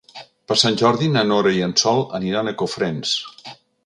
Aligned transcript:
Per 0.51 0.55
Sant 0.61 0.77
Jordi 0.81 1.09
na 1.17 1.23
Nora 1.31 1.53
i 1.57 1.61
en 1.65 1.75
Sol 1.83 2.01
aniran 2.21 2.49
a 2.49 2.55
Cofrents. 2.63 3.13